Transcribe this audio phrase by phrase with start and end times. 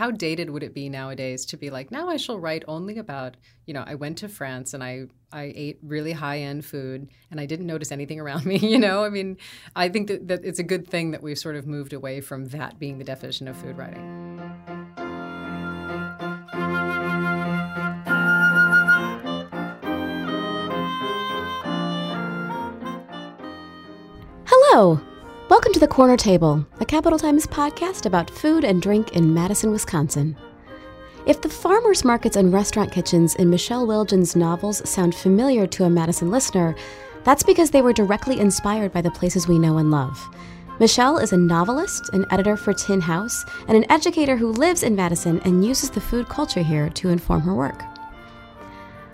[0.00, 3.36] how dated would it be nowadays to be like, now I shall write only about,
[3.66, 7.38] you know, I went to France and I I ate really high end food and
[7.38, 8.56] I didn't notice anything around me.
[8.70, 9.36] You know, I mean,
[9.76, 12.46] I think that, that it's a good thing that we've sort of moved away from
[12.46, 14.40] that being the definition of food writing.
[24.46, 24.98] Hello!
[25.50, 30.36] Welcome to the Corner Table, Capital Times podcast about food and drink in Madison, Wisconsin.
[31.24, 35.88] If the farmers markets and restaurant kitchens in Michelle Wildgen's novels sound familiar to a
[35.88, 36.74] Madison listener,
[37.22, 40.18] that's because they were directly inspired by the places we know and love.
[40.80, 44.96] Michelle is a novelist, an editor for Tin House, and an educator who lives in
[44.96, 47.84] Madison and uses the food culture here to inform her work.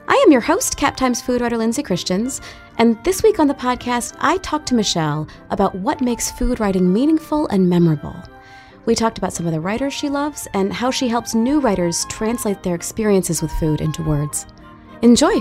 [0.08, 2.40] I am your host, Cap Times food writer Lindsay Christians,
[2.78, 6.92] and this week on the podcast, I talked to Michelle about what makes food writing
[6.92, 8.14] meaningful and memorable.
[8.84, 12.06] We talked about some of the writers she loves and how she helps new writers
[12.08, 14.46] translate their experiences with food into words.
[15.02, 15.40] Enjoy!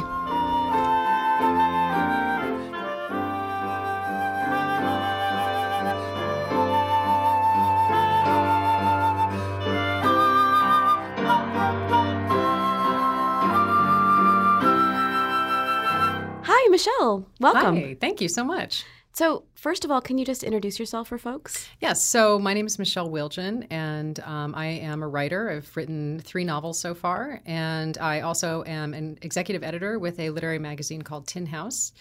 [17.05, 17.29] Michelle.
[17.39, 17.75] Welcome.
[17.75, 18.83] Hi, thank you so much.
[19.13, 21.69] So, first of all, can you just introduce yourself for folks?
[21.79, 25.49] Yes, so my name is Michelle Wildgen, and um, I am a writer.
[25.49, 30.31] I've written three novels so far, and I also am an executive editor with a
[30.31, 31.93] literary magazine called Tin House.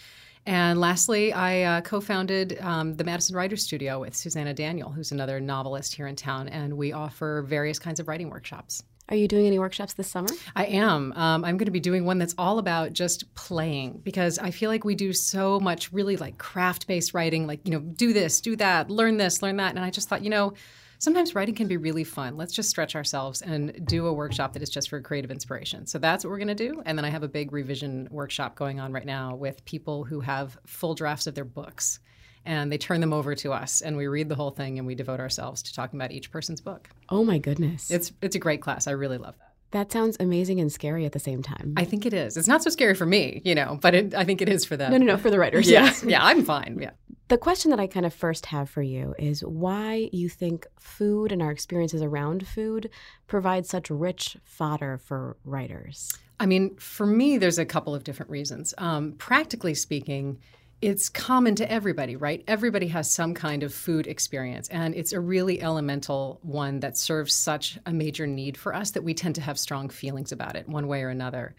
[0.44, 5.12] And lastly, I uh, co founded um, the Madison Writers Studio with Susanna Daniel, who's
[5.12, 8.82] another novelist here in town, and we offer various kinds of writing workshops.
[9.10, 10.28] Are you doing any workshops this summer?
[10.56, 11.12] I am.
[11.12, 14.70] Um, I'm going to be doing one that's all about just playing because I feel
[14.70, 18.40] like we do so much really like craft based writing, like, you know, do this,
[18.40, 19.74] do that, learn this, learn that.
[19.74, 20.54] And I just thought, you know,
[20.98, 22.38] sometimes writing can be really fun.
[22.38, 25.86] Let's just stretch ourselves and do a workshop that is just for creative inspiration.
[25.86, 26.82] So that's what we're going to do.
[26.86, 30.20] And then I have a big revision workshop going on right now with people who
[30.20, 32.00] have full drafts of their books
[32.46, 34.94] and they turn them over to us and we read the whole thing and we
[34.94, 36.88] devote ourselves to talking about each person's book.
[37.08, 37.90] Oh my goodness.
[37.90, 38.86] It's it's a great class.
[38.86, 39.50] I really love that.
[39.70, 41.74] That sounds amazing and scary at the same time.
[41.76, 42.36] I think it is.
[42.36, 44.76] It's not so scary for me, you know, but it, I think it is for
[44.76, 44.92] them.
[44.92, 45.68] No, no, no, for the writers.
[45.68, 46.04] Yes.
[46.04, 46.78] yeah, I'm fine.
[46.80, 46.90] Yeah.
[47.26, 51.32] The question that I kind of first have for you is why you think food
[51.32, 52.88] and our experiences around food
[53.26, 56.12] provide such rich fodder for writers.
[56.38, 58.74] I mean, for me, there's a couple of different reasons.
[58.78, 60.38] Um, practically speaking,
[60.80, 62.44] it's common to everybody, right?
[62.46, 67.34] Everybody has some kind of food experience, and it's a really elemental one that serves
[67.34, 70.68] such a major need for us that we tend to have strong feelings about it
[70.68, 71.54] one way or another.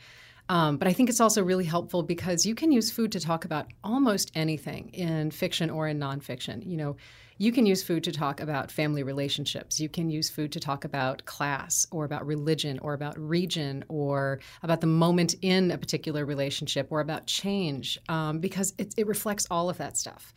[0.47, 3.45] Um, but I think it's also really helpful because you can use food to talk
[3.45, 6.65] about almost anything in fiction or in nonfiction.
[6.65, 6.95] You know,
[7.37, 9.79] you can use food to talk about family relationships.
[9.79, 14.39] You can use food to talk about class or about religion or about region or
[14.63, 19.47] about the moment in a particular relationship or about change um, because it, it reflects
[19.51, 20.33] all of that stuff.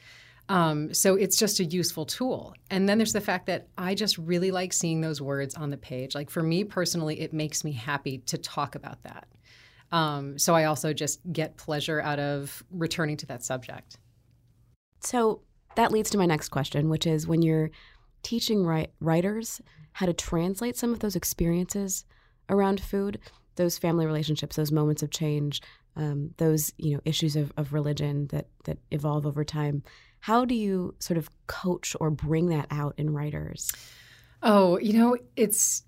[0.49, 2.55] Um, so it's just a useful tool.
[2.71, 5.77] And then there's the fact that I just really like seeing those words on the
[5.77, 6.15] page.
[6.15, 9.29] Like for me personally, it makes me happy to talk about that.
[9.91, 13.97] Um, so I also just get pleasure out of returning to that subject.
[15.01, 15.43] So
[15.77, 17.71] that leads to my next question, which is when you're
[18.23, 19.61] teaching write- writers
[19.93, 22.05] how to translate some of those experiences
[22.49, 23.19] around food,
[23.57, 25.61] those family relationships, those moments of change,
[25.97, 29.83] um, those you know issues of, of religion that that evolve over time.
[30.21, 33.71] How do you sort of coach or bring that out in writers?
[34.43, 35.83] Oh, you know, it's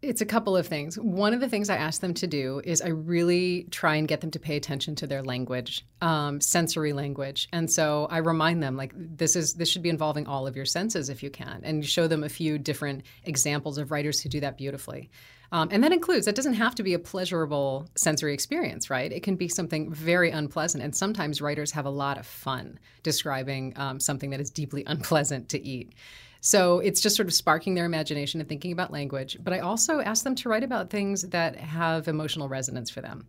[0.00, 0.96] it's a couple of things.
[0.96, 4.20] One of the things I ask them to do is I really try and get
[4.20, 8.76] them to pay attention to their language, um, sensory language, and so I remind them
[8.76, 11.84] like this is this should be involving all of your senses if you can, and
[11.84, 15.10] show them a few different examples of writers who do that beautifully.
[15.50, 19.10] Um, and that includes that doesn't have to be a pleasurable sensory experience, right?
[19.10, 23.72] It can be something very unpleasant, and sometimes writers have a lot of fun describing
[23.74, 25.94] um, something that is deeply unpleasant to eat.
[26.40, 29.36] So it's just sort of sparking their imagination and thinking about language.
[29.40, 33.26] But I also ask them to write about things that have emotional resonance for them.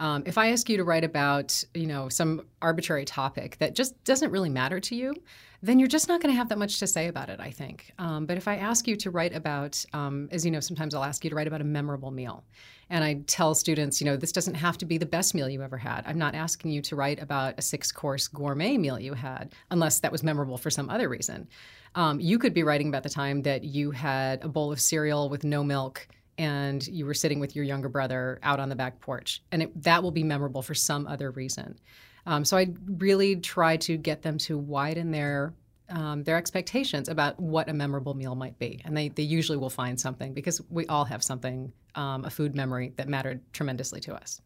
[0.00, 4.02] Um, if I ask you to write about, you know, some arbitrary topic that just
[4.04, 5.14] doesn't really matter to you,
[5.62, 7.92] then you're just not going to have that much to say about it, I think.
[7.98, 11.04] Um, but if I ask you to write about, um, as you know, sometimes I'll
[11.04, 12.44] ask you to write about a memorable meal.
[12.88, 15.62] And I tell students, you know, this doesn't have to be the best meal you
[15.62, 16.02] ever had.
[16.06, 20.00] I'm not asking you to write about a six course gourmet meal you had, unless
[20.00, 21.46] that was memorable for some other reason.
[21.94, 25.28] Um, you could be writing about the time that you had a bowl of cereal
[25.28, 26.08] with no milk
[26.40, 29.42] and you were sitting with your younger brother out on the back porch.
[29.52, 31.78] And it, that will be memorable for some other reason.
[32.24, 35.52] Um, so I really try to get them to widen their
[35.90, 38.80] um, their expectations about what a memorable meal might be.
[38.84, 42.54] And they, they usually will find something because we all have something, um, a food
[42.54, 44.40] memory that mattered tremendously to us.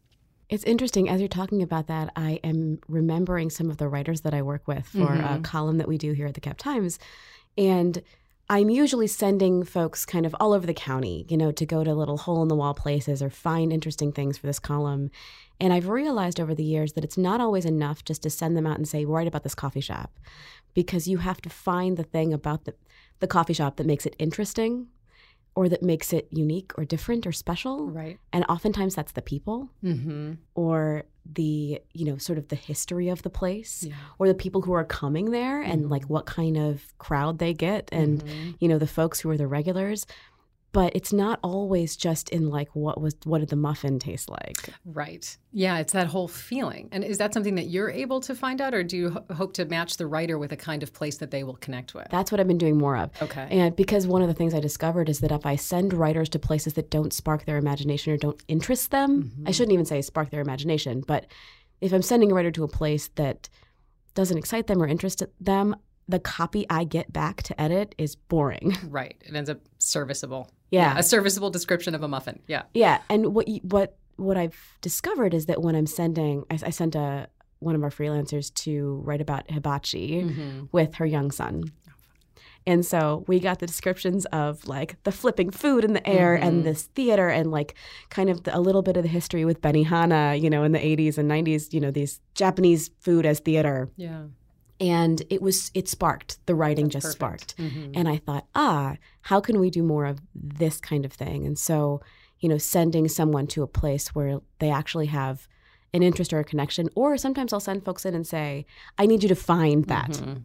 [0.49, 2.11] It's interesting as you're talking about that.
[2.15, 5.35] I am remembering some of the writers that I work with for mm-hmm.
[5.35, 6.97] a column that we do here at the Cap Times,
[7.57, 8.01] and
[8.47, 11.93] I'm usually sending folks kind of all over the county, you know, to go to
[11.95, 15.09] little hole in the wall places or find interesting things for this column.
[15.59, 18.67] And I've realized over the years that it's not always enough just to send them
[18.67, 20.19] out and say, write about this coffee shop,
[20.75, 22.75] because you have to find the thing about the,
[23.19, 24.87] the coffee shop that makes it interesting
[25.55, 27.89] or that makes it unique or different or special.
[27.89, 28.19] Right.
[28.31, 30.33] And oftentimes that's the people mm-hmm.
[30.53, 33.95] or the, you know, sort of the history of the place yeah.
[34.19, 35.71] or the people who are coming there mm-hmm.
[35.71, 38.51] and like what kind of crowd they get and, mm-hmm.
[38.59, 40.05] you know, the folks who are the regulars
[40.75, 44.57] but it's not always just in like what was what did the muffin taste like
[44.83, 48.59] right yeah it's that whole feeling and is that something that you're able to find
[48.59, 51.17] out or do you ho- hope to match the writer with a kind of place
[51.17, 54.05] that they will connect with that's what i've been doing more of okay and because
[54.05, 56.91] one of the things i discovered is that if i send writers to places that
[56.91, 59.47] don't spark their imagination or don't interest them mm-hmm.
[59.47, 61.25] i shouldn't even say spark their imagination but
[61.79, 63.47] if i'm sending a writer to a place that
[64.13, 65.73] doesn't excite them or interest them
[66.07, 68.77] the copy I get back to edit is boring.
[68.87, 69.15] Right.
[69.25, 70.49] It ends up serviceable.
[70.75, 70.97] Yeah.
[70.97, 72.39] A serviceable description of a muffin.
[72.47, 72.63] Yeah.
[72.73, 73.01] Yeah.
[73.09, 76.95] And what you, what what I've discovered is that when I'm sending, I, I sent
[76.95, 77.27] a
[77.59, 80.65] one of our freelancers to write about hibachi mm-hmm.
[80.71, 81.63] with her young son.
[82.67, 86.47] And so we got the descriptions of like the flipping food in the air mm-hmm.
[86.47, 87.75] and this theater and like
[88.09, 90.79] kind of the, a little bit of the history with Benihana, you know, in the
[90.79, 93.89] 80s and 90s, you know, these Japanese food as theater.
[93.97, 94.23] Yeah
[94.85, 97.51] and it was it sparked the writing That's just perfect.
[97.51, 97.91] sparked mm-hmm.
[97.95, 101.57] and i thought ah how can we do more of this kind of thing and
[101.57, 102.01] so
[102.39, 105.47] you know sending someone to a place where they actually have
[105.93, 108.65] an interest or a connection or sometimes i'll send folks in and say
[108.97, 110.39] i need you to find that mm-hmm.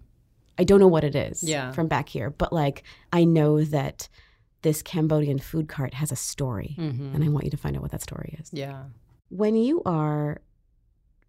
[0.59, 1.73] i don't know what it is yeah.
[1.73, 2.83] from back here but like
[3.13, 4.09] i know that
[4.63, 7.15] this cambodian food cart has a story mm-hmm.
[7.15, 8.85] and i want you to find out what that story is yeah
[9.29, 10.41] when you are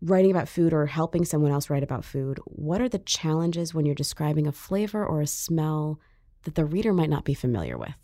[0.02, 3.86] writing about food or helping someone else write about food, what are the challenges when
[3.86, 6.00] you're describing a flavor or a smell
[6.44, 7.96] that the reader might not be familiar with?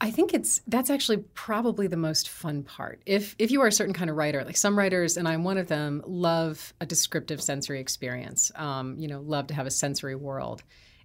[0.00, 3.00] I think it's that's actually probably the most fun part.
[3.06, 5.56] If if you are a certain kind of writer, like some writers, and I'm one
[5.56, 8.52] of them, love a descriptive sensory experience.
[8.56, 10.62] Um, you know, love to have a sensory world.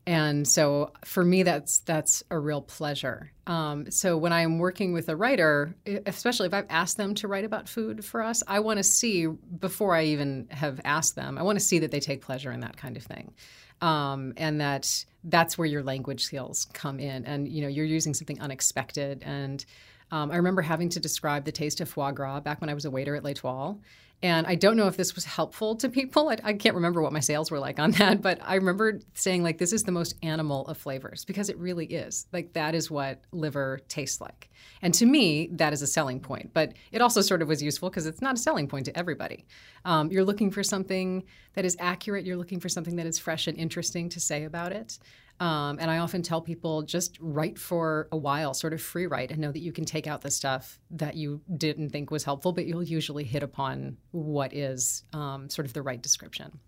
[0.09, 3.31] And so for me, that's that's a real pleasure.
[3.45, 5.75] Um, so when I'm working with a writer,
[6.07, 9.27] especially if I've asked them to write about food for us, I want to see
[9.27, 11.37] before I even have asked them.
[11.37, 13.35] I want to see that they take pleasure in that kind of thing,
[13.81, 17.25] um, and that that's where your language skills come in.
[17.25, 19.21] And you know, you're using something unexpected.
[19.23, 19.63] And
[20.09, 22.85] um, I remember having to describe the taste of foie gras back when I was
[22.85, 23.79] a waiter at L'Etoile.
[24.21, 26.29] And I don't know if this was helpful to people.
[26.29, 29.43] I, I, can't remember what my sales were like on that, but I remember saying,
[29.43, 32.27] like, this is the most animal of flavors because it really is.
[32.33, 34.49] Like, that is what liver tastes like.
[34.81, 36.51] And to me, that is a selling point.
[36.53, 39.45] But it also sort of was useful because it's not a selling point to everybody.
[39.85, 41.23] Um, you're looking for something
[41.53, 44.73] that is accurate, you're looking for something that is fresh and interesting to say about
[44.73, 44.99] it.
[45.39, 49.31] Um, and I often tell people just write for a while, sort of free write,
[49.31, 52.51] and know that you can take out the stuff that you didn't think was helpful,
[52.51, 56.59] but you'll usually hit upon what is um, sort of the right description.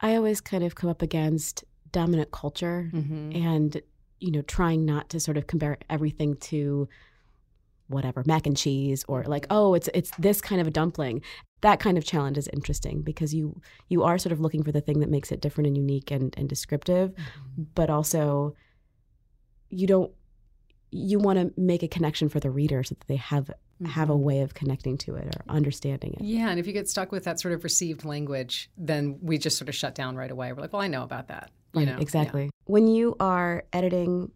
[0.00, 3.32] I always kind of come up against dominant culture mm-hmm.
[3.36, 3.82] and,
[4.20, 6.88] you know, trying not to sort of compare everything to
[7.92, 11.22] whatever mac and cheese or like oh it's it's this kind of a dumpling
[11.62, 14.80] that kind of challenge is interesting because you you are sort of looking for the
[14.80, 17.62] thing that makes it different and unique and, and descriptive mm-hmm.
[17.74, 18.54] but also
[19.70, 20.12] you don't
[20.90, 23.86] you want to make a connection for the reader so that they have mm-hmm.
[23.86, 24.24] have a mm-hmm.
[24.24, 27.24] way of connecting to it or understanding it yeah and if you get stuck with
[27.24, 30.60] that sort of received language then we just sort of shut down right away we're
[30.60, 32.50] like well i know about that you right, know exactly yeah.
[32.64, 34.30] when you are editing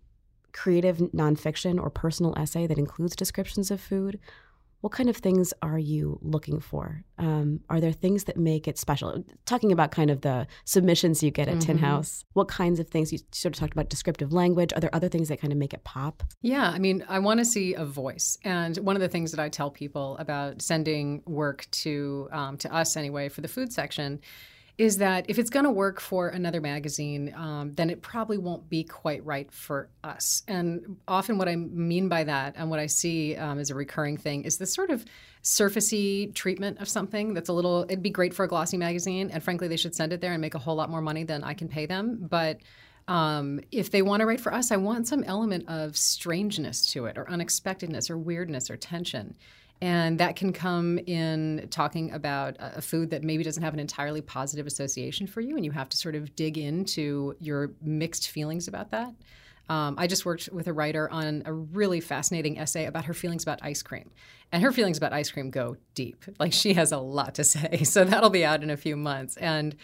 [0.56, 4.18] creative nonfiction or personal essay that includes descriptions of food,
[4.80, 7.02] what kind of things are you looking for?
[7.18, 9.24] Um, are there things that make it special?
[9.44, 11.66] Talking about kind of the submissions you get at mm-hmm.
[11.66, 14.72] Tin House, what kinds of things you sort of talked about descriptive language?
[14.74, 16.22] Are there other things that kind of make it pop?
[16.42, 19.40] Yeah, I mean, I want to see a voice, and one of the things that
[19.40, 24.20] I tell people about sending work to um, to us anyway for the food section
[24.78, 28.68] is that if it's going to work for another magazine, um, then it probably won't
[28.68, 30.42] be quite right for us.
[30.46, 34.18] And often, what I mean by that and what I see um, as a recurring
[34.18, 35.04] thing is this sort of
[35.42, 39.30] surfacey treatment of something that's a little, it'd be great for a glossy magazine.
[39.30, 41.42] And frankly, they should send it there and make a whole lot more money than
[41.42, 42.26] I can pay them.
[42.28, 42.58] But
[43.08, 47.06] um, if they want to write for us, I want some element of strangeness to
[47.06, 49.36] it, or unexpectedness, or weirdness, or tension.
[49.82, 54.22] And that can come in talking about a food that maybe doesn't have an entirely
[54.22, 58.68] positive association for you, and you have to sort of dig into your mixed feelings
[58.68, 59.14] about that.
[59.68, 63.42] Um, I just worked with a writer on a really fascinating essay about her feelings
[63.42, 64.10] about ice cream.
[64.52, 66.24] And her feelings about ice cream go deep.
[66.38, 67.80] Like she has a lot to say.
[67.84, 69.36] So that'll be out in a few months.
[69.36, 69.74] And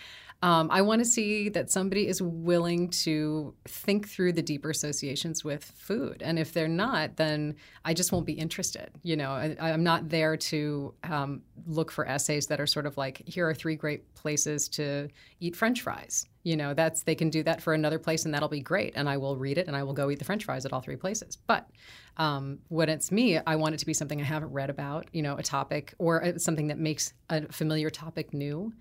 [0.42, 5.44] um, I want to see that somebody is willing to think through the deeper associations
[5.44, 6.20] with food.
[6.20, 8.90] And if they're not, then I just won't be interested.
[9.04, 12.96] You know, I, am not there to um, look for essays that are sort of
[12.96, 15.08] like, here are three great places to
[15.38, 16.26] eat French fries.
[16.42, 18.94] You know, that's they can do that for another place, and that'll be great.
[18.96, 20.80] And I will read it, and I will go eat the French fries at all
[20.80, 21.36] three places.
[21.36, 21.68] But
[22.16, 25.06] um, when it's me, I want it to be something I haven't read about.
[25.12, 28.72] You know, a topic or uh, something that makes a familiar topic new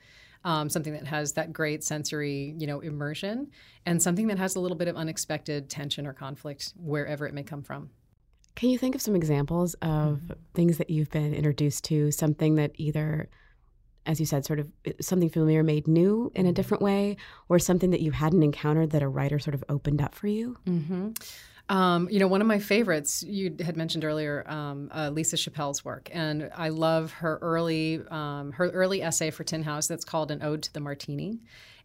[0.43, 3.47] um, something that has that great sensory, you know, immersion,
[3.85, 7.43] and something that has a little bit of unexpected tension or conflict wherever it may
[7.43, 7.89] come from.
[8.55, 10.33] Can you think of some examples of mm-hmm.
[10.53, 13.29] things that you've been introduced to, something that either
[14.05, 14.67] as you said, sort of
[14.99, 17.17] something familiar made new in a different way,
[17.49, 20.57] or something that you hadn't encountered that a writer sort of opened up for you?
[20.65, 21.11] Mm-hmm.
[21.69, 25.85] Um, you know, one of my favorites you had mentioned earlier, um, uh, Lisa Schappell's
[25.85, 30.31] work, and I love her early um, her early essay for Tin House that's called
[30.31, 31.39] "An Ode to the Martini."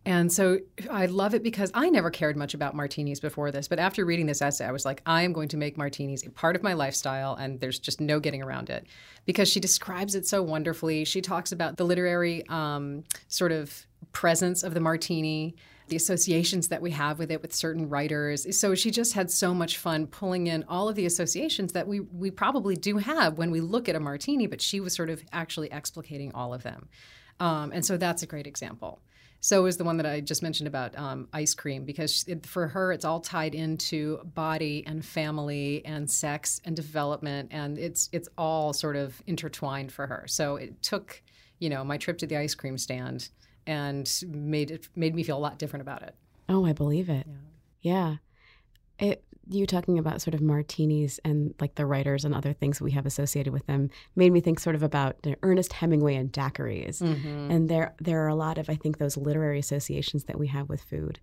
[0.06, 3.80] And so I love it because I never cared much about martinis before this, but
[3.80, 6.54] after reading this essay, I was like, I am going to make martinis a part
[6.54, 8.86] of my lifestyle, and there's just no getting around it
[9.24, 11.04] because she describes it so wonderfully.
[11.04, 15.56] She talks about the literary um, sort of presence of the martini
[15.88, 18.58] the associations that we have with it with certain writers.
[18.58, 22.00] So she just had so much fun pulling in all of the associations that we
[22.00, 25.22] we probably do have when we look at a martini, but she was sort of
[25.32, 26.88] actually explicating all of them.
[27.38, 29.00] Um, and so that's a great example.
[29.46, 32.66] So is the one that I just mentioned about um, ice cream because it, for
[32.66, 38.28] her it's all tied into body and family and sex and development and it's it's
[38.36, 40.24] all sort of intertwined for her.
[40.26, 41.22] So it took
[41.60, 43.28] you know my trip to the ice cream stand
[43.68, 46.16] and made it made me feel a lot different about it.
[46.48, 47.28] Oh, I believe it.
[47.82, 48.16] Yeah.
[48.98, 49.10] yeah.
[49.10, 52.92] It, you talking about sort of martinis and like the writers and other things we
[52.92, 57.00] have associated with them made me think sort of about Ernest Hemingway and daiquiris.
[57.00, 57.50] Mm-hmm.
[57.50, 60.68] And there there are a lot of I think those literary associations that we have
[60.68, 61.20] with food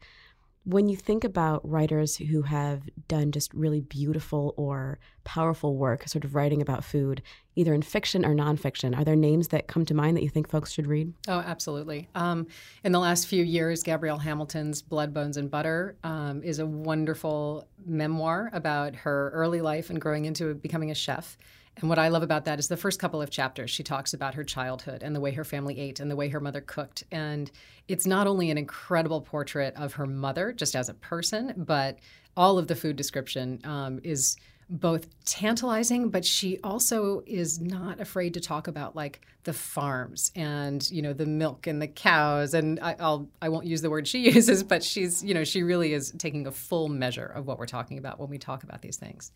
[0.66, 6.24] when you think about writers who have done just really beautiful or powerful work, sort
[6.24, 7.22] of writing about food,
[7.56, 10.50] either in fiction or nonfiction, are there names that come to mind that you think
[10.50, 11.14] folks should read?
[11.28, 12.08] Oh, absolutely.
[12.16, 12.48] Um,
[12.84, 17.68] in the last few years, Gabrielle Hamilton's Blood, Bones, and Butter um, is a wonderful
[17.86, 21.38] memoir about her early life and growing into becoming a chef.
[21.78, 24.36] And what I love about that is the first couple of chapters, she talks about
[24.36, 27.04] her childhood and the way her family ate and the way her mother cooked.
[27.12, 27.50] And
[27.88, 31.98] it's not only an incredible portrait of her mother, just as a person, but
[32.38, 34.38] all of the food description um, is
[34.70, 40.90] both tantalizing, but she also is not afraid to talk about like the farms and
[40.90, 42.54] you know the milk and the cows.
[42.54, 45.64] And I, I'll I won't use the word she uses, but she's you know she
[45.64, 48.82] really is taking a full measure of what we're talking about when we talk about
[48.82, 49.32] these things.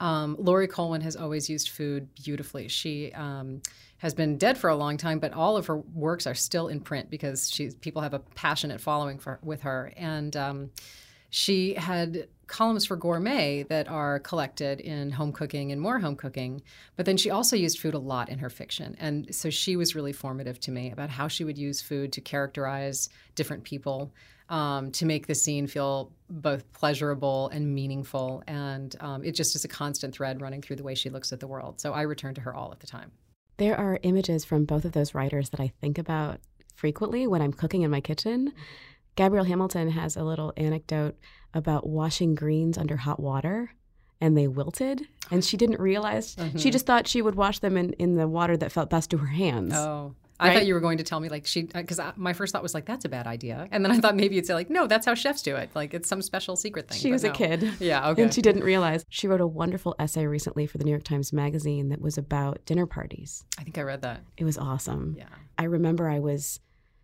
[0.00, 2.68] Um, Laurie Colwin has always used food beautifully.
[2.68, 3.62] She um,
[3.98, 6.80] has been dead for a long time, but all of her works are still in
[6.80, 9.92] print because people have a passionate following for with her.
[9.96, 10.70] And um,
[11.30, 16.62] she had columns for gourmet that are collected in home cooking and more home cooking.
[16.96, 18.96] But then she also used food a lot in her fiction.
[19.00, 22.20] And so she was really formative to me about how she would use food to
[22.20, 24.12] characterize different people
[24.48, 28.42] um, to make the scene feel both pleasurable and meaningful.
[28.46, 31.40] And um, it just is a constant thread running through the way she looks at
[31.40, 31.80] the world.
[31.80, 33.12] So I return to her all of the time.
[33.56, 36.40] There are images from both of those writers that I think about
[36.74, 38.52] frequently when I'm cooking in my kitchen.
[39.16, 41.16] Gabrielle Hamilton has a little anecdote
[41.52, 43.70] about washing greens under hot water
[44.20, 46.56] and they wilted and she didn't realize mm-hmm.
[46.56, 49.18] she just thought she would wash them in, in the water that felt best to
[49.18, 52.00] her hands oh I thought you were going to tell me like she uh, because
[52.16, 54.46] my first thought was like that's a bad idea, and then I thought maybe you'd
[54.46, 55.70] say like no, that's how chefs do it.
[55.74, 56.98] Like it's some special secret thing.
[56.98, 57.30] She was no.
[57.30, 59.04] a kid, yeah, okay, and she didn't realize.
[59.08, 62.64] She wrote a wonderful essay recently for the New York Times Magazine that was about
[62.66, 63.44] dinner parties.
[63.58, 64.22] I think I read that.
[64.36, 65.14] It was awesome.
[65.18, 65.26] Yeah,
[65.56, 66.60] I remember I was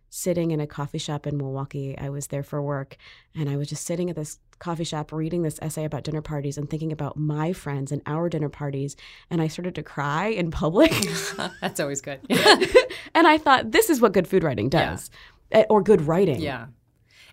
[0.09, 1.97] sitting in a coffee shop in Milwaukee.
[1.97, 2.97] I was there for work,
[3.33, 6.57] and I was just sitting at this coffee shop reading this essay about dinner parties
[6.57, 8.95] and thinking about my friends and our dinner parties.
[9.29, 10.93] And I started to cry in public.
[11.61, 12.21] That's always good.
[13.13, 15.09] and I thought, this is what good food writing does,
[15.51, 15.65] yeah.
[15.69, 16.39] Or good writing.
[16.39, 16.67] Yeah.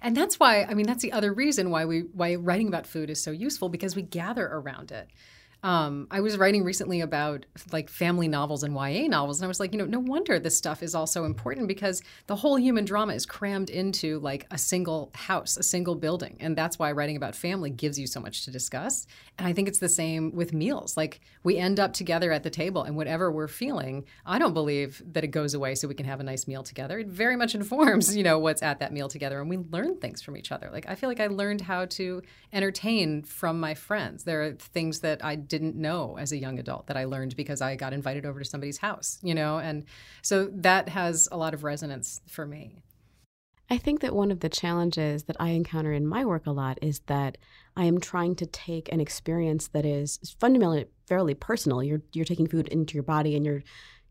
[0.01, 3.11] And that's why, I mean, that's the other reason why we why writing about food
[3.11, 5.09] is so useful because we gather around it.
[5.65, 9.59] Um, I was writing recently about like family novels and YA novels, and I was
[9.59, 13.15] like, you know, no wonder this stuff is also important because the whole human drama
[13.15, 17.35] is crammed into like a single house, a single building, and that's why writing about
[17.35, 19.09] family gives you so much to discuss.
[19.37, 20.97] And I think it's the same with meals.
[20.97, 25.03] Like we end up together at the table, and whatever we're feeling, I don't believe
[25.13, 27.01] that it goes away so we can have a nice meal together.
[27.01, 30.23] It very much informs, you know, what's at that meal together, and we learn things
[30.23, 30.71] from each other.
[30.73, 32.23] Like I feel like I learned how to
[32.53, 34.23] entertain from my friends.
[34.23, 37.61] There are things that I didn't know as a young adult that I learned because
[37.61, 39.59] I got invited over to somebody's house, you know?
[39.59, 39.85] And
[40.23, 42.83] so that has a lot of resonance for me.
[43.71, 46.79] I think that one of the challenges that I encounter in my work a lot
[46.81, 47.37] is that
[47.77, 51.83] I am trying to take an experience that is fundamentally fairly personal.
[51.83, 53.63] You're you're taking food into your body and you're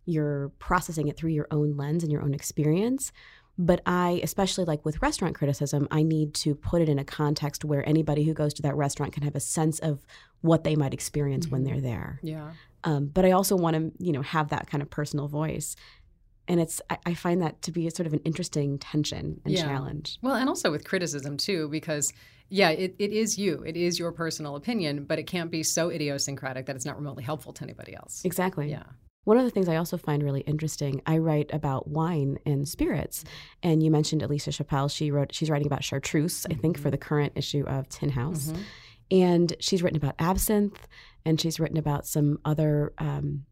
[0.05, 3.11] you're processing it through your own lens and your own experience.
[3.57, 7.65] But I, especially like with restaurant criticism, I need to put it in a context
[7.65, 10.05] where anybody who goes to that restaurant can have a sense of
[10.41, 11.55] what they might experience mm-hmm.
[11.55, 12.19] when they're there.
[12.21, 12.51] Yeah.
[12.83, 15.75] Um, but I also want to, you know, have that kind of personal voice.
[16.47, 19.53] And it's, I, I find that to be a sort of an interesting tension and
[19.53, 19.63] yeah.
[19.63, 20.17] challenge.
[20.21, 22.13] Well, and also with criticism too, because
[22.49, 23.63] yeah, it, it is you.
[23.65, 27.23] It is your personal opinion, but it can't be so idiosyncratic that it's not remotely
[27.23, 28.21] helpful to anybody else.
[28.23, 28.69] Exactly.
[28.69, 28.83] Yeah.
[29.25, 33.25] One of the things I also find really interesting, I write about wine and spirits.
[33.61, 34.89] And you mentioned Elissa Schappell.
[34.89, 36.53] She wrote she's writing about chartreuse, mm-hmm.
[36.53, 36.91] I think, for mm-hmm.
[36.91, 38.47] the current issue of Tin House.
[38.47, 38.61] Mm-hmm.
[39.09, 40.87] And she's written about absinthe
[41.25, 43.45] and she's written about some other um,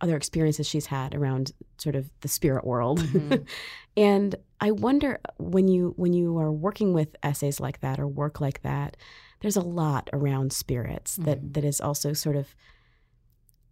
[0.00, 3.00] other experiences she's had around sort of the spirit world.
[3.00, 3.44] Mm-hmm.
[3.96, 8.40] and I wonder when you when you are working with essays like that or work
[8.40, 8.96] like that,
[9.40, 11.52] there's a lot around spirits that mm-hmm.
[11.52, 12.54] that is also sort of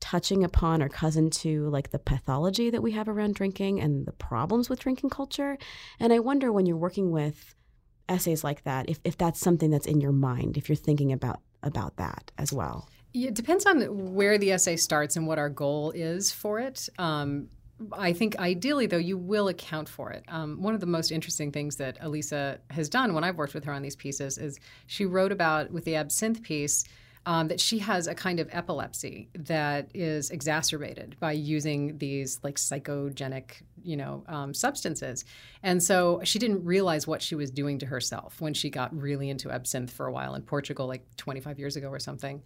[0.00, 4.12] touching upon or cousin to like the pathology that we have around drinking and the
[4.12, 5.56] problems with drinking culture.
[6.00, 7.54] And I wonder when you're working with
[8.08, 11.40] essays like that, if, if that's something that's in your mind, if you're thinking about
[11.62, 12.88] about that as well.
[13.14, 16.88] It depends on where the essay starts and what our goal is for it.
[16.98, 17.48] Um,
[17.92, 20.24] I think ideally, though, you will account for it.
[20.28, 23.64] Um, one of the most interesting things that Elissa has done when I've worked with
[23.64, 26.84] her on these pieces is she wrote about, with the absinthe piece,
[27.24, 32.56] um, that she has a kind of epilepsy that is exacerbated by using these like
[32.56, 35.24] psychogenic, you know, um, substances.
[35.62, 39.30] And so she didn't realize what she was doing to herself when she got really
[39.30, 42.42] into absinthe for a while in Portugal, like 25 years ago or something.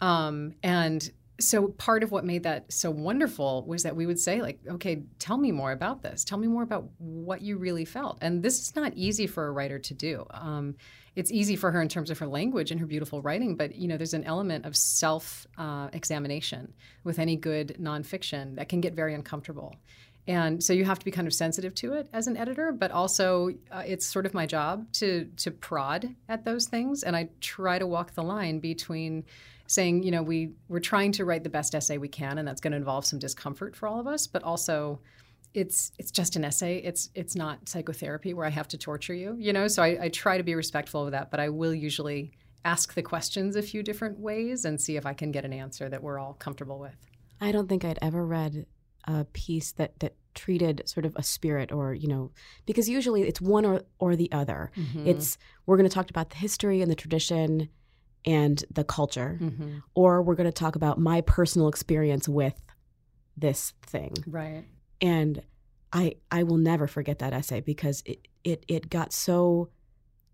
[0.00, 1.10] Um, and
[1.40, 5.02] so part of what made that so wonderful was that we would say like okay
[5.18, 8.60] tell me more about this tell me more about what you really felt and this
[8.60, 10.74] is not easy for a writer to do um,
[11.16, 13.88] it's easy for her in terms of her language and her beautiful writing but you
[13.88, 16.72] know there's an element of self uh, examination
[17.04, 19.74] with any good nonfiction that can get very uncomfortable.
[20.26, 22.90] And so you have to be kind of sensitive to it as an editor but
[22.90, 27.02] also uh, it's sort of my job to to prod at those things.
[27.02, 29.24] And i try to walk the line between
[29.70, 32.60] saying, you know, we we're trying to write the best essay we can, and that's
[32.60, 34.98] going to involve some discomfort for all of us, but also
[35.54, 36.78] it's it's just an essay.
[36.78, 39.68] It's it's not psychotherapy where I have to torture you, you know.
[39.68, 42.32] So I, I try to be respectful of that, but I will usually
[42.64, 45.88] ask the questions a few different ways and see if I can get an answer
[45.88, 46.96] that we're all comfortable with.
[47.40, 48.66] I don't think I'd ever read
[49.04, 52.30] a piece that that treated sort of a spirit or you know
[52.64, 54.70] because usually it's one or or the other.
[54.76, 55.08] Mm-hmm.
[55.08, 57.68] It's we're going to talk about the history and the tradition
[58.26, 59.78] and the culture, mm-hmm.
[59.94, 62.60] or we're going to talk about my personal experience with
[63.36, 64.14] this thing.
[64.26, 64.64] Right.
[65.00, 65.42] And
[65.92, 69.70] I I will never forget that essay because it it it got so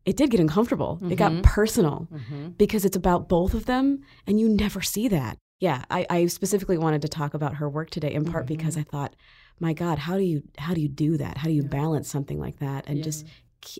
[0.05, 0.97] it did get uncomfortable.
[0.97, 1.13] Mm-hmm.
[1.13, 1.43] It got mm-hmm.
[1.43, 2.49] personal mm-hmm.
[2.51, 5.39] because it's about both of them and you never see that.
[5.59, 8.57] Yeah, I, I specifically wanted to talk about her work today in part mm-hmm.
[8.57, 9.17] because I thought,
[9.59, 11.39] my God, how do you how do you do that?
[11.39, 11.69] How do you yeah.
[11.69, 12.87] balance something like that?
[12.87, 13.05] And yeah.
[13.05, 13.27] just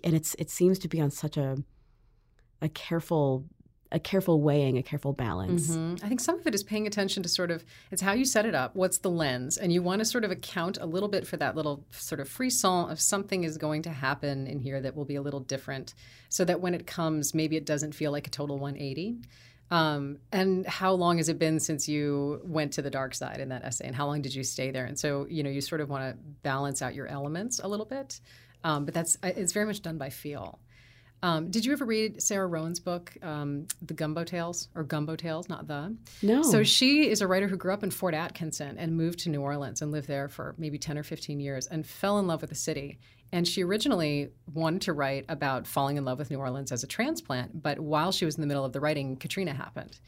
[0.03, 1.57] and it's it seems to be on such a
[2.61, 3.45] a careful
[3.91, 5.71] a careful weighing, a careful balance.
[5.71, 6.05] Mm-hmm.
[6.05, 8.45] I think some of it is paying attention to sort of it's how you set
[8.45, 11.25] it up, what's the lens, and you want to sort of account a little bit
[11.25, 14.95] for that little sort of frisson of something is going to happen in here that
[14.95, 15.93] will be a little different,
[16.29, 19.17] so that when it comes, maybe it doesn't feel like a total 180.
[19.69, 23.49] Um, and how long has it been since you went to the dark side in
[23.49, 24.85] that essay, and how long did you stay there?
[24.85, 27.85] And so you know you sort of want to balance out your elements a little
[27.85, 28.19] bit,
[28.63, 30.59] um, but that's it's very much done by feel.
[31.23, 35.49] Um, did you ever read Sara Roahen's book, um, The Gumbo Tales, or Gumbo Tales,
[35.49, 35.95] not the?
[36.21, 36.43] No.
[36.43, 39.41] So she is a writer who grew up in Fort Atkinson and moved to New
[39.41, 42.51] Orleans and lived there for maybe 10 or 15 years and fell in love with
[42.51, 42.99] the city.
[43.31, 46.87] And she originally wanted to write about falling in love with New Orleans as a
[46.87, 49.99] transplant, but while she was in the middle of the writing, Katrina happened.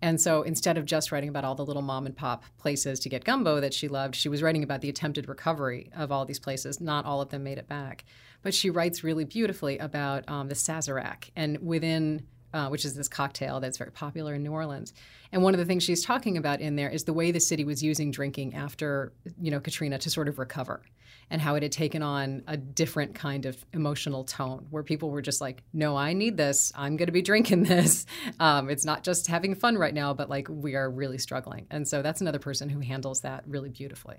[0.00, 3.08] And so instead of just writing about all the little mom and pop places to
[3.08, 6.38] get gumbo that she loved, she was writing about the attempted recovery of all these
[6.38, 6.80] places.
[6.80, 8.04] Not all of them made it back.
[8.42, 11.30] But she writes really beautifully about um, the Sazerac.
[11.34, 12.22] And within
[12.54, 14.94] uh, which is this cocktail that's very popular in New Orleans.
[15.32, 17.64] And one of the things she's talking about in there is the way the city
[17.64, 20.82] was using drinking after, you know, Katrina to sort of recover
[21.30, 25.22] and how it had taken on a different kind of emotional tone where people were
[25.22, 26.72] just like, no, I need this.
[26.74, 28.06] I'm going to be drinking this.
[28.40, 31.66] Um, it's not just having fun right now, but like we are really struggling.
[31.70, 34.16] And so that's another person who handles that really beautifully.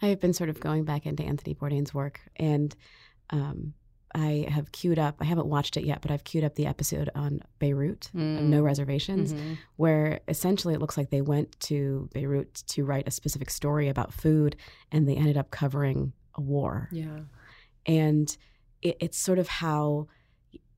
[0.00, 2.74] I have been sort of going back into Anthony Bourdain's work and
[3.30, 3.74] um,
[4.14, 7.10] I have queued up, I haven't watched it yet, but I've queued up the episode
[7.14, 8.42] on Beirut, mm.
[8.42, 9.54] No Reservations, mm-hmm.
[9.76, 14.12] where essentially it looks like they went to Beirut to write a specific story about
[14.12, 14.56] food
[14.90, 16.88] and they ended up covering a war.
[16.90, 17.20] Yeah.
[17.84, 18.34] And
[18.80, 20.08] it, it's sort of how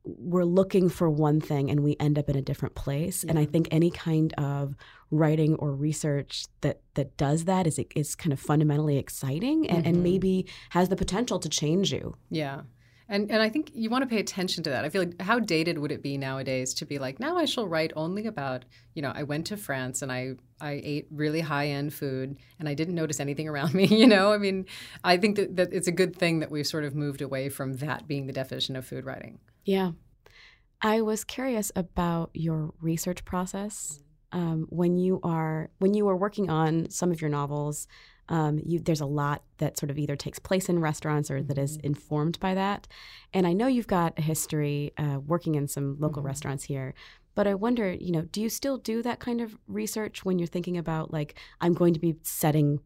[0.04, 3.22] we're looking for one thing and we end up in a different place.
[3.22, 3.30] Yeah.
[3.30, 4.74] And I think any kind of
[5.10, 9.88] writing or research that that does that is is kind of fundamentally exciting and, mm-hmm.
[9.88, 12.14] and maybe has the potential to change you.
[12.30, 12.62] Yeah.
[13.10, 14.84] And and I think you want to pay attention to that.
[14.84, 17.66] I feel like how dated would it be nowadays to be like, now I shall
[17.66, 21.66] write only about, you know, I went to France and I I ate really high
[21.66, 24.32] end food and I didn't notice anything around me, you know?
[24.32, 24.66] I mean,
[25.02, 27.74] I think that, that it's a good thing that we've sort of moved away from
[27.78, 29.40] that being the definition of food writing.
[29.64, 29.90] Yeah.
[30.80, 34.02] I was curious about your research process.
[34.32, 37.88] Um, when you are when you are working on some of your novels,
[38.30, 41.58] um, you, there's a lot that sort of either takes place in restaurants or that
[41.58, 41.88] is mm-hmm.
[41.88, 42.88] informed by that.
[43.34, 46.28] And I know you've got a history uh, working in some local mm-hmm.
[46.28, 46.94] restaurants here,
[47.34, 50.46] but I wonder, you know, do you still do that kind of research when you're
[50.46, 52.80] thinking about like I'm going to be setting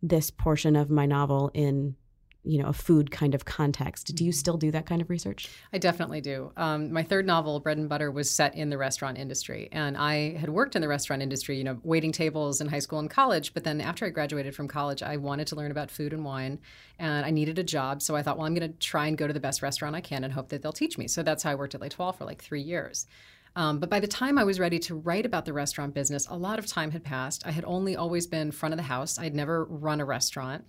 [0.00, 1.96] this portion of my novel in
[2.44, 4.36] you know a food kind of context do you mm-hmm.
[4.36, 7.88] still do that kind of research i definitely do um, my third novel bread and
[7.88, 11.56] butter was set in the restaurant industry and i had worked in the restaurant industry
[11.56, 14.66] you know waiting tables in high school and college but then after i graduated from
[14.66, 16.58] college i wanted to learn about food and wine
[16.98, 19.26] and i needed a job so i thought well i'm going to try and go
[19.26, 21.50] to the best restaurant i can and hope that they'll teach me so that's how
[21.50, 23.06] i worked at l'étoile for like three years
[23.54, 26.34] um, but by the time I was ready to write about the restaurant business, a
[26.34, 27.46] lot of time had passed.
[27.46, 29.18] I had only always been front of the house.
[29.18, 30.64] I had never run a restaurant.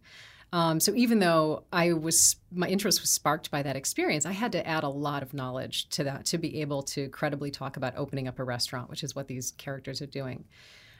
[0.54, 4.52] Um, so even though I was my interest was sparked by that experience, I had
[4.52, 7.96] to add a lot of knowledge to that to be able to credibly talk about
[7.98, 10.46] opening up a restaurant, which is what these characters are doing.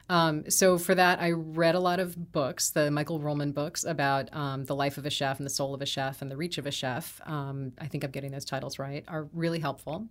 [0.10, 4.28] Um, so for that, I read a lot of books, the Michael Ruhlman books about
[4.36, 6.58] um, the life of a chef and the soul of a chef and the reach
[6.58, 7.22] of a chef.
[7.26, 9.06] Um, I think I'm getting those titles right.
[9.08, 10.08] Are really helpful.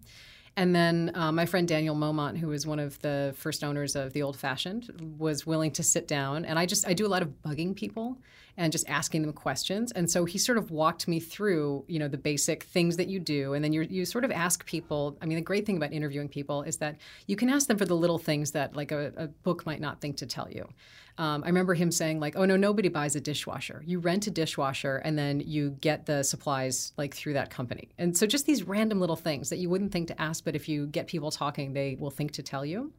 [0.57, 4.13] And then uh, my friend Daniel Momont, who was one of the first owners of
[4.13, 6.45] the Old Fashioned, was willing to sit down.
[6.45, 8.19] And I just I do a lot of bugging people
[8.59, 9.93] and just asking them questions.
[9.93, 13.19] And so he sort of walked me through, you know, the basic things that you
[13.19, 13.55] do.
[13.55, 15.17] And then you you sort of ask people.
[15.23, 17.87] I mean, the great thing about interviewing people is that you can ask them for
[17.87, 20.69] the little things that like a, a book might not think to tell you.
[21.19, 23.83] Um, I remember him saying like, "Oh no, nobody buys a dishwasher.
[23.87, 28.17] You rent a dishwasher and then you get the supplies like through that company." And
[28.17, 30.87] so just these random little things that you wouldn't think to ask, but if you
[30.87, 32.93] get people talking, they will think to tell you.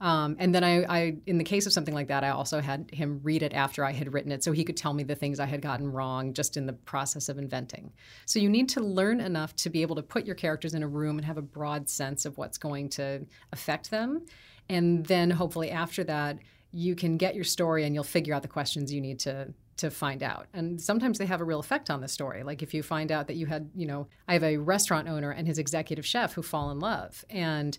[0.00, 2.88] Um, and then I, I, in the case of something like that, I also had
[2.92, 5.40] him read it after I had written it, so he could tell me the things
[5.40, 7.92] I had gotten wrong just in the process of inventing.
[8.24, 10.88] So you need to learn enough to be able to put your characters in a
[10.88, 14.24] room and have a broad sense of what's going to affect them,
[14.68, 16.38] and then hopefully after that,
[16.72, 19.90] you can get your story and you'll figure out the questions you need to to
[19.90, 20.48] find out.
[20.52, 22.42] And sometimes they have a real effect on the story.
[22.42, 25.30] Like if you find out that you had, you know, I have a restaurant owner
[25.30, 27.78] and his executive chef who fall in love and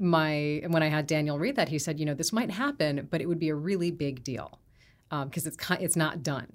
[0.00, 3.20] my when I had Daniel read that, he said, you know, this might happen, but
[3.20, 4.58] it would be a really big deal
[5.08, 6.52] because um, it's it's not done.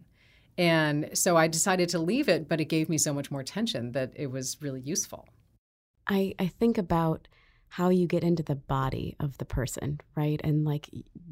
[0.58, 3.94] And so I decided to leave it, but it gave me so much more tension
[3.94, 5.28] that it was really useful.
[6.08, 7.28] I, I think about
[7.72, 10.42] how you get into the body of the person, right?
[10.44, 10.90] And like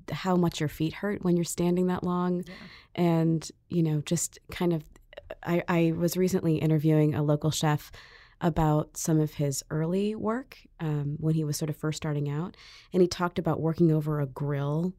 [0.10, 2.45] how much your feet hurt when you're standing that long.
[2.47, 2.54] Yeah.
[2.95, 4.86] And, you know, just kind of,
[5.43, 7.91] I, I was recently interviewing a local chef
[8.39, 12.56] about some of his early work um, when he was sort of first starting out.
[12.93, 14.93] And he talked about working over a grill.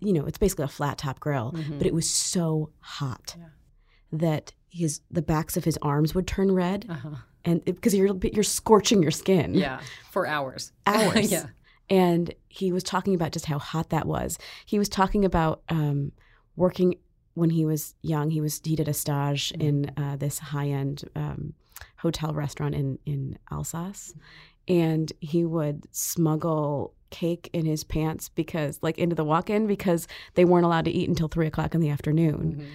[0.00, 1.78] You know, it's basically a flat top grill, mm-hmm.
[1.78, 3.50] but it was so hot yeah.
[4.10, 7.16] that his the backs of his arms would turn red, uh-huh.
[7.44, 9.54] And because you're you're scorching your skin.
[9.54, 10.72] Yeah, for hours.
[10.86, 11.30] Hours.
[11.30, 11.46] yeah.
[11.90, 14.38] And he was talking about just how hot that was.
[14.64, 16.12] He was talking about um,
[16.56, 16.94] working
[17.34, 18.30] when he was young.
[18.30, 19.62] He was he did a stage mm-hmm.
[19.62, 21.54] in uh, this high end um,
[21.96, 24.14] hotel restaurant in in Alsace,
[24.68, 30.46] and he would smuggle cake in his pants because like into the walk-in because they
[30.46, 32.56] weren't allowed to eat until three o'clock in the afternoon.
[32.56, 32.70] Mm-hmm.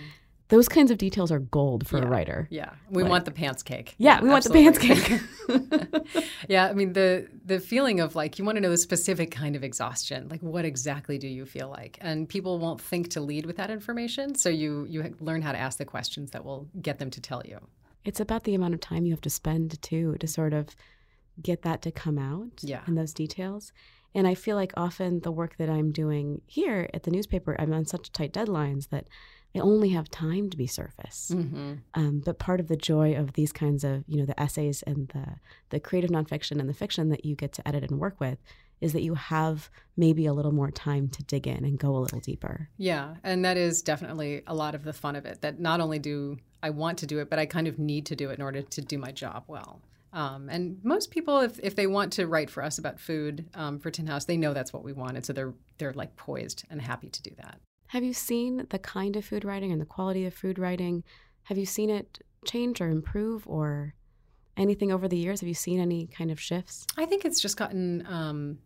[0.49, 2.47] Those kinds of details are gold for yeah, a writer.
[2.49, 3.95] Yeah, we like, want the pants cake.
[3.97, 4.63] Yeah, we absolutely.
[4.63, 6.25] want the pants cake.
[6.49, 9.55] yeah, I mean the the feeling of like you want to know the specific kind
[9.55, 10.29] of exhaustion.
[10.29, 11.97] Like what exactly do you feel like?
[12.01, 15.57] And people won't think to lead with that information, so you you learn how to
[15.57, 17.59] ask the questions that will get them to tell you
[18.07, 20.69] it's about the amount of time you have to spend too to sort of
[21.41, 22.81] get that to come out Yeah.
[22.85, 23.73] and those details.
[24.17, 27.71] And I feel like often the work that I'm doing here at the newspaper, I'm
[27.71, 29.05] on such tight deadlines that
[29.55, 31.29] I only have time to be surface.
[31.31, 34.81] hmm Um, but part of the joy of these kinds of, you know, the essays
[34.81, 35.35] and the
[35.69, 38.39] the creative nonfiction and the fiction that you get to edit and work with
[38.81, 41.99] is that you have maybe a little more time to dig in and go a
[41.99, 42.69] little deeper.
[42.77, 45.41] Yeah, and that is definitely a lot of the fun of it.
[45.41, 48.15] That not only do I want to do it, but I kind of need to
[48.15, 49.81] do it in order to do my job well.
[50.13, 53.79] Um, and most people, if, if they want to write for us about food um,
[53.79, 56.81] for Tin House, they know that's what we wanted, so they're they're like poised and
[56.81, 57.59] happy to do that.
[57.87, 61.03] Have you seen the kind of food writing and the quality of food writing?
[61.43, 63.93] Have you seen it change or improve or
[64.57, 65.41] anything over the years?
[65.41, 66.85] Have you seen any kind of shifts?
[66.97, 68.59] I think it's just gotten um,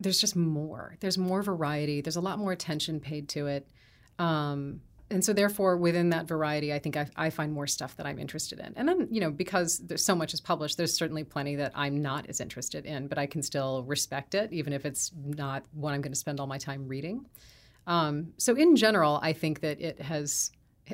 [0.00, 0.96] there's just more.
[1.00, 2.00] There's more variety.
[2.00, 3.68] There's a lot more attention paid to it.
[4.18, 8.06] Um, and so therefore within that variety i think I, I find more stuff that
[8.06, 11.24] i'm interested in and then you know because there's so much is published there's certainly
[11.24, 14.84] plenty that i'm not as interested in but i can still respect it even if
[14.84, 17.26] it's not what i'm going to spend all my time reading
[17.86, 20.50] um, so in general i think that it has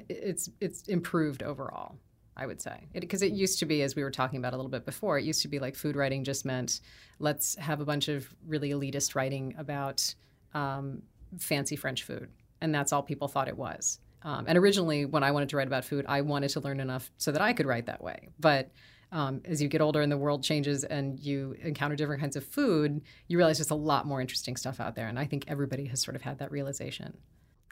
[0.08, 1.96] it's it's improved overall
[2.34, 2.88] I would say.
[2.94, 5.24] Because it, used to be, as we were talking about a little bit before, it
[5.24, 6.80] used to be like food writing just meant
[7.18, 10.14] let's have a bunch of really elitist writing about
[10.54, 11.02] um,
[11.38, 12.30] fancy French food.
[12.62, 13.98] And that's all people thought it was.
[14.22, 17.10] Um, and originally, when I wanted to write about food, I wanted to learn enough
[17.18, 18.28] so that I could write that way.
[18.38, 18.70] But
[19.10, 22.44] um, as you get older and the world changes and you encounter different kinds of
[22.44, 25.08] food, you realize there's a lot more interesting stuff out there.
[25.08, 27.18] And I think everybody has sort of had that realization.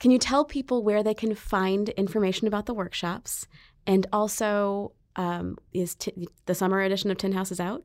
[0.01, 3.47] Can you tell people where they can find information about the workshops?
[3.87, 7.85] And also, um, is t- the summer edition of Tin House is out?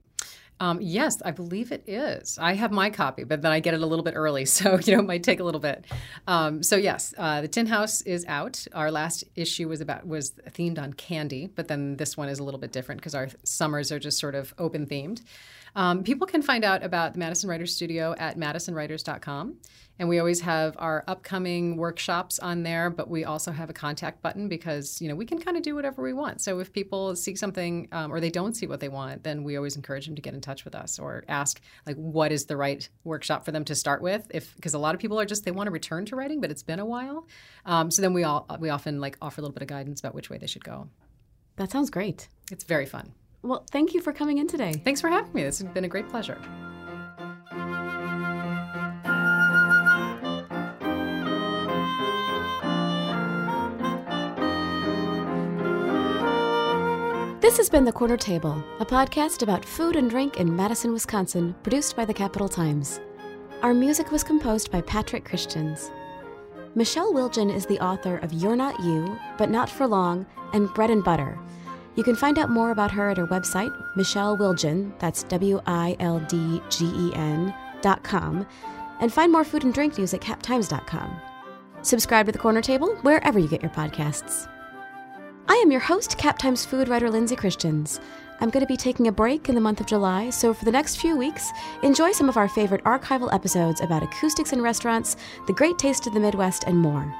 [0.60, 2.38] Um, yes, I believe it is.
[2.39, 4.96] I have my copy, but then I get it a little bit early, so you
[4.96, 5.86] know it might take a little bit.
[6.28, 8.65] Um, so yes, uh, the Tin House is out.
[8.74, 12.44] Our last issue was about was themed on candy, but then this one is a
[12.44, 15.22] little bit different because our summers are just sort of open themed.
[15.76, 19.58] Um, people can find out about the Madison Writers Studio at madisonwriters.com.
[19.98, 24.22] And we always have our upcoming workshops on there, but we also have a contact
[24.22, 26.42] button because, you know, we can kind of do whatever we want.
[26.42, 29.56] So if people see something um, or they don't see what they want, then we
[29.56, 32.58] always encourage them to get in touch with us or ask, like, what is the
[32.58, 34.28] right workshop for them to start with?
[34.34, 36.52] If Because a lot of people are just, they want to return to writing, but
[36.52, 37.26] it's been a while.
[37.66, 40.14] Um, so then we all, we often like offer a little bit of guidance about
[40.14, 40.90] which way they should go.
[41.56, 42.28] That sounds great.
[42.52, 43.14] It's very fun.
[43.44, 44.74] Well, thank you for coming in today.
[44.74, 45.44] Thanks for having me.
[45.44, 46.38] This has been a great pleasure.
[57.46, 61.54] This has been The Corner Table, a podcast about food and drink in Madison, Wisconsin,
[61.62, 63.00] produced by the Capital Times.
[63.62, 65.92] Our music was composed by Patrick Christians.
[66.74, 70.90] Michelle Wildgen is the author of You're Not You, But Not For Long, and Bread
[70.90, 71.38] and Butter.
[71.94, 75.96] You can find out more about her at her website, Michelle Wildgen, that's W I
[76.00, 78.48] L D G E N, dot com,
[79.00, 81.16] and find more food and drink news at captimes.com.
[81.84, 84.50] Subscribe to The Corner Table wherever you get your podcasts.
[85.48, 88.00] I am your host, Cap Times food writer Lindsay Christians.
[88.42, 90.72] I'm going to be taking a break in the month of July, so for the
[90.72, 91.52] next few weeks,
[91.84, 96.16] enjoy some of our favorite archival episodes about acoustics in restaurants, the great taste of
[96.16, 97.14] the Midwest, and more.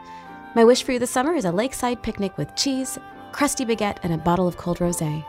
[0.56, 2.98] My wish for you this summer is a lakeside picnic with cheese,
[3.32, 5.24] crusty baguette, and a bottle of cold rosé.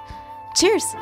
[0.55, 0.95] Cheers!